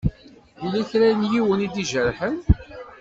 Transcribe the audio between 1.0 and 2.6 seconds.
n yiwen i d-ijerḥen?